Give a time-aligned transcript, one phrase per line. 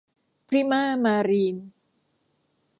[0.47, 1.55] พริมา มารีน